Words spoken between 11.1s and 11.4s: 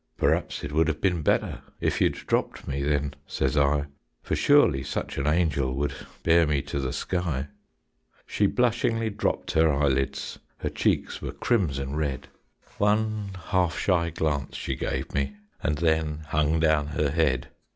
were